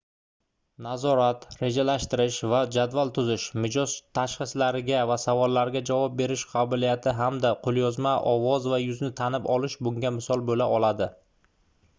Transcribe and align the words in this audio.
nazorat 0.83 1.43
rejalashtirish 1.59 2.39
va 2.53 2.61
jadval 2.75 3.11
tuzish 3.17 3.45
mijoz 3.65 3.93
tashxislariga 4.19 5.03
va 5.13 5.19
savollariga 5.25 5.83
javob 5.91 6.17
berish 6.23 6.47
qobiliyati 6.55 7.15
hamda 7.21 7.53
qoʻlyozma 7.69 8.15
ovoz 8.35 8.69
va 8.75 8.83
yuzni 8.87 9.13
tanib 9.23 9.49
olish 9.59 9.79
bunga 9.89 10.15
misol 10.19 10.47
boʻla 10.51 10.73
oladi 10.79 11.13